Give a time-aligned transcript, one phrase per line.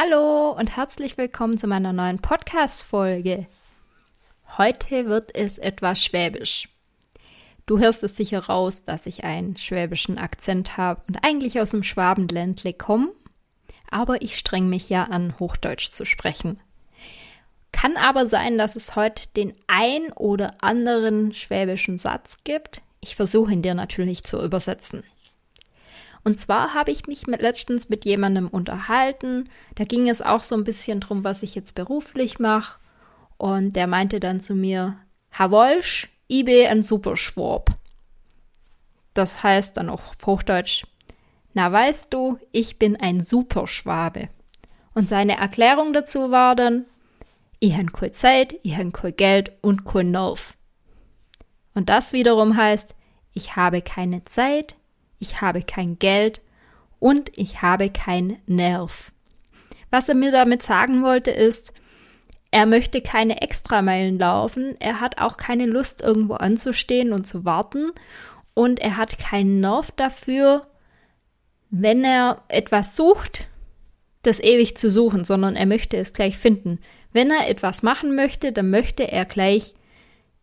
[0.00, 3.48] Hallo und herzlich willkommen zu meiner neuen Podcast-Folge.
[4.56, 6.68] Heute wird es etwas schwäbisch.
[7.66, 11.82] Du hörst es sicher raus, dass ich einen schwäbischen Akzent habe und eigentlich aus dem
[11.82, 13.08] Schwabenländle komme,
[13.90, 16.60] aber ich streng mich ja an, Hochdeutsch zu sprechen.
[17.72, 22.82] Kann aber sein, dass es heute den ein oder anderen schwäbischen Satz gibt.
[23.00, 25.02] Ich versuche ihn dir natürlich zu übersetzen.
[26.24, 29.48] Und zwar habe ich mich mit, letztens mit jemandem unterhalten.
[29.76, 32.80] Da ging es auch so ein bisschen drum, was ich jetzt beruflich mache.
[33.36, 34.96] Und der meinte dann zu mir,
[35.30, 37.70] Herr Wolsch, ich bin ein Superschwab.
[39.14, 40.84] Das heißt dann auch auf Hochdeutsch,
[41.54, 44.28] na weißt du, ich bin ein Superschwabe.
[44.94, 46.84] Und seine Erklärung dazu war dann,
[47.60, 50.56] ich habe keine Zeit, ich habe kein Geld und kein Nerv.
[51.74, 52.94] Und das wiederum heißt,
[53.32, 54.76] ich habe keine Zeit,
[55.18, 56.40] ich habe kein Geld
[56.98, 59.12] und ich habe kein Nerv.
[59.90, 61.72] Was er mir damit sagen wollte ist,
[62.50, 67.92] er möchte keine Extrameilen laufen, er hat auch keine Lust irgendwo anzustehen und zu warten
[68.54, 70.66] und er hat keinen Nerv dafür,
[71.70, 73.48] wenn er etwas sucht,
[74.22, 76.80] das ewig zu suchen, sondern er möchte es gleich finden.
[77.12, 79.74] Wenn er etwas machen möchte, dann möchte er gleich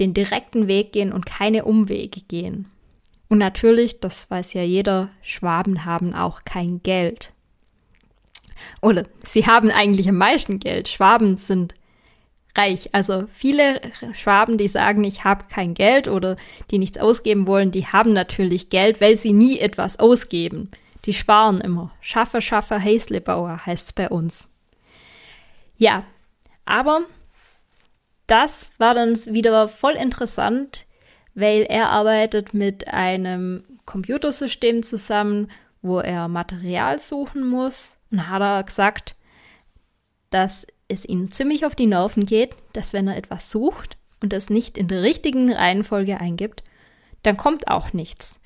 [0.00, 2.70] den direkten Weg gehen und keine Umwege gehen.
[3.28, 7.32] Und natürlich, das weiß ja jeder, Schwaben haben auch kein Geld.
[8.80, 10.88] Oder sie haben eigentlich am meisten Geld.
[10.88, 11.74] Schwaben sind
[12.56, 12.90] reich.
[12.92, 13.80] Also viele
[14.12, 16.36] Schwaben, die sagen, ich habe kein Geld oder
[16.70, 20.70] die nichts ausgeben wollen, die haben natürlich Geld, weil sie nie etwas ausgeben.
[21.04, 21.92] Die sparen immer.
[22.00, 24.48] Schaffe, schaffe, Häslebauer heißt's bei uns.
[25.76, 26.04] Ja,
[26.64, 27.02] aber
[28.26, 30.86] das war dann wieder voll interessant,
[31.38, 37.98] weil er arbeitet mit einem Computersystem zusammen, wo er Material suchen muss.
[38.10, 39.14] Und hat er gesagt,
[40.30, 44.50] dass es ihm ziemlich auf die Nerven geht, dass wenn er etwas sucht und es
[44.50, 46.64] nicht in der richtigen Reihenfolge eingibt,
[47.22, 48.40] dann kommt auch nichts.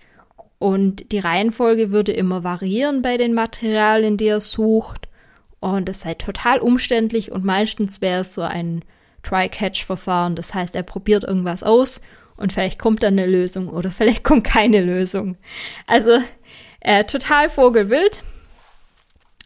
[0.59, 5.09] Und die Reihenfolge würde immer variieren bei den Materialien, die er sucht.
[5.61, 8.85] Und es sei total umständlich und meistens wäre es so ein
[9.23, 10.37] Try-Catch-Verfahren.
[10.37, 12.03] Das heißt, er probiert irgendwas aus
[12.37, 15.37] und vielleicht kommt dann eine Lösung oder vielleicht kommt keine Lösung.
[15.87, 16.19] Also
[16.81, 18.23] äh, total vogelwild.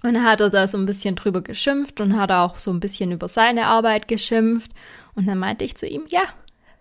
[0.02, 2.80] Und dann hat er da so ein bisschen drüber geschimpft und hat auch so ein
[2.80, 4.70] bisschen über seine Arbeit geschimpft.
[5.14, 6.22] Und dann meinte ich zu ihm, ja,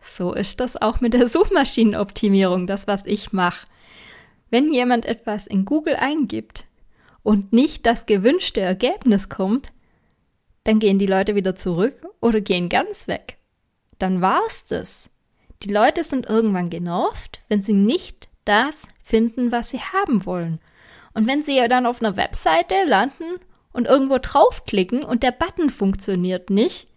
[0.02, 3.68] so ist das auch mit der Suchmaschinenoptimierung, das, was ich mache.
[4.50, 6.66] Wenn jemand etwas in Google eingibt
[7.24, 9.72] und nicht das gewünschte Ergebnis kommt,
[10.64, 13.38] dann gehen die Leute wieder zurück oder gehen ganz weg.
[13.98, 15.10] Dann war's das.
[15.64, 20.60] Die Leute sind irgendwann genervt, wenn sie nicht das finden, was sie haben wollen.
[21.14, 23.40] Und wenn sie ja dann auf einer Webseite landen
[23.74, 26.88] und irgendwo draufklicken und der Button funktioniert nicht,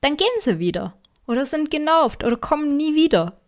[0.00, 0.94] dann gehen sie wieder
[1.26, 3.40] oder sind genervt oder kommen nie wieder.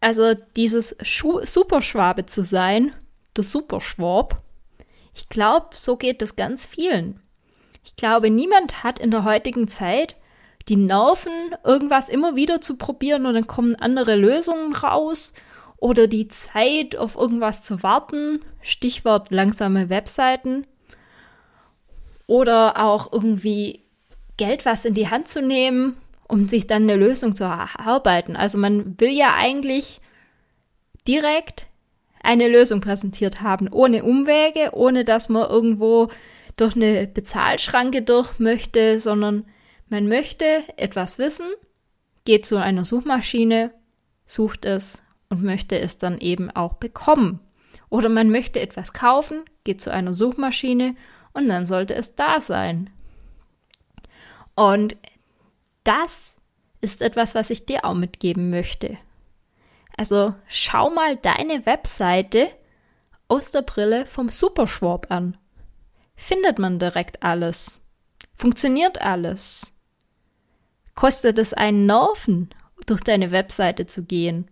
[0.00, 2.92] Also dieses Schu Superschwabe zu sein,
[3.36, 4.42] der Superschwab,
[5.14, 7.20] ich glaube, so geht es ganz vielen.
[7.84, 10.16] Ich glaube, niemand hat in der heutigen Zeit
[10.68, 11.32] die Nerven,
[11.64, 15.34] irgendwas immer wieder zu probieren und dann kommen andere Lösungen raus
[15.76, 20.66] oder die Zeit, auf irgendwas zu warten, Stichwort langsame Webseiten
[22.26, 23.82] oder auch irgendwie
[24.36, 25.96] Geld was in die Hand zu nehmen,
[26.28, 28.36] um sich dann eine Lösung zu erarbeiten.
[28.36, 30.00] Also man will ja eigentlich
[31.06, 31.66] direkt
[32.22, 36.08] eine Lösung präsentiert haben, ohne Umwege, ohne dass man irgendwo
[36.56, 39.44] durch eine Bezahlschranke durch möchte, sondern
[39.92, 41.50] man möchte etwas wissen,
[42.24, 43.74] geht zu einer Suchmaschine,
[44.24, 47.40] sucht es und möchte es dann eben auch bekommen.
[47.90, 50.96] Oder man möchte etwas kaufen, geht zu einer Suchmaschine
[51.34, 52.88] und dann sollte es da sein.
[54.54, 54.96] Und
[55.84, 56.36] das
[56.80, 58.96] ist etwas, was ich dir auch mitgeben möchte.
[59.98, 62.48] Also schau mal deine Webseite
[63.28, 65.36] aus der Brille vom Superschwab an.
[66.16, 67.78] Findet man direkt alles?
[68.34, 69.71] Funktioniert alles?
[70.94, 72.50] Kostet es einen Nerven,
[72.86, 74.50] durch deine Webseite zu gehen.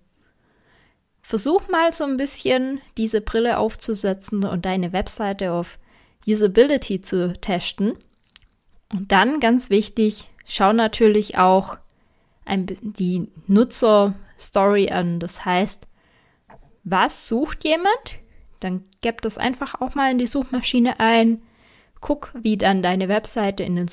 [1.23, 5.79] Versuch mal so ein bisschen diese Brille aufzusetzen und deine Webseite auf
[6.27, 7.99] Usability zu testen.
[8.93, 11.77] Und dann ganz wichtig, schau natürlich auch
[12.45, 15.21] ein, die Nutzer-Story an.
[15.21, 15.87] Das heißt,
[16.83, 18.21] was sucht jemand?
[18.59, 21.43] Dann gib das einfach auch mal in die Suchmaschine ein.
[22.01, 23.89] Guck, wie dann deine Webseite in den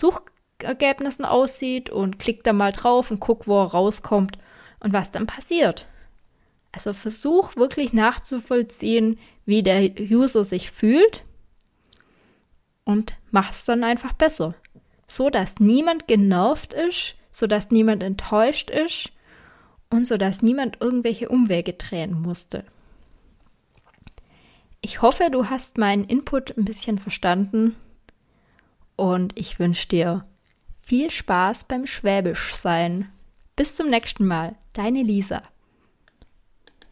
[0.62, 4.38] Suchergebnissen aussieht und klick da mal drauf und guck, wo er rauskommt
[4.80, 5.88] und was dann passiert.
[6.72, 11.26] Also versuch wirklich nachzuvollziehen, wie der User sich fühlt
[12.86, 14.56] und mach es dann einfach besser.
[15.08, 19.12] So dass niemand genervt ist, so dass niemand enttäuscht ist
[19.90, 22.66] und so dass niemand irgendwelche Umwege drehen musste.
[24.82, 27.76] Ich hoffe, du hast meinen Input ein bisschen verstanden
[28.96, 30.26] und ich wünsche dir
[30.88, 33.12] viel Spaß beim Schwäbisch sein.
[33.58, 35.44] Bis zum nächsten Mal, deine Lisa.